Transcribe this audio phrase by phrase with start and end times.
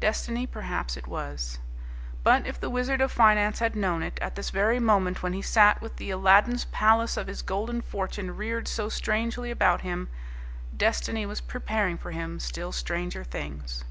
[0.00, 1.60] Destiny perhaps it was.
[2.24, 5.42] But, if the Wizard of Finance had known it, at this very moment when he
[5.42, 10.08] sat with the Aladdin's palace of his golden fortune reared so strangely about him,
[10.76, 13.84] Destiny was preparing for him still stranger things.